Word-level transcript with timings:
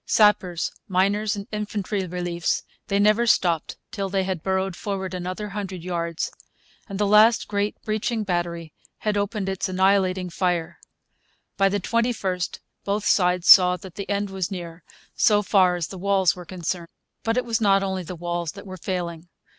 Sappers, 0.07 0.71
miners, 0.87 1.35
and 1.35 1.45
infantry 1.51 2.07
reliefs, 2.07 2.63
they 2.87 2.97
never 2.97 3.27
stopped 3.27 3.77
till 3.91 4.09
they 4.09 4.23
had 4.23 4.41
burrowed 4.41 4.75
forward 4.75 5.13
another 5.13 5.49
hundred 5.49 5.83
yards, 5.83 6.31
and 6.89 6.97
the 6.97 7.05
last 7.05 7.47
great 7.47 7.79
breaching 7.83 8.23
battery 8.23 8.73
had 8.97 9.15
opened 9.15 9.47
its 9.47 9.69
annihilating 9.69 10.31
fire. 10.31 10.79
By 11.55 11.69
the 11.69 11.79
21st 11.79 12.57
both 12.83 13.05
sides 13.05 13.47
saw 13.47 13.77
that 13.77 13.93
the 13.93 14.09
end 14.09 14.31
was 14.31 14.49
near, 14.49 14.83
so 15.13 15.43
far 15.43 15.75
as 15.75 15.89
the 15.89 15.99
walls 15.99 16.35
were 16.35 16.45
concerned. 16.45 16.87
But 17.21 17.37
it 17.37 17.45
was 17.45 17.61
not 17.61 17.83
only 17.83 18.01
the 18.01 18.15
walls 18.15 18.53
that 18.53 18.65
were 18.65 18.77
failing. 18.77 19.29